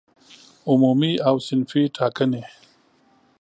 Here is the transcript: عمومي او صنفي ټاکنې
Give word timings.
عمومي 0.69 1.13
او 1.27 1.35
صنفي 1.47 1.83
ټاکنې 1.95 2.43